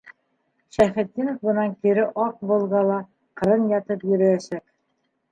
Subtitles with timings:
[0.75, 2.95] Шәйхетдинов бынан кире аҡ «Волга»ла
[3.41, 4.65] ҡырын ятып йөрөйәсәк.